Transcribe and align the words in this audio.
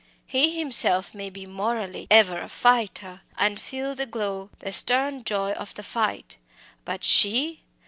He 0.25 0.57
himself 0.57 1.13
may 1.13 1.29
be 1.29 1.45
morally 1.45 2.07
"ever 2.09 2.41
a 2.41 2.49
fighter," 2.49 3.21
and 3.37 3.59
feel 3.61 3.93
the 3.93 4.07
glow, 4.07 4.49
the 4.57 4.71
stern 4.71 5.23
joy 5.23 5.51
of 5.51 5.75
the 5.75 5.83
fight. 5.83 6.37
But 6.85 7.03
she! 7.03 7.61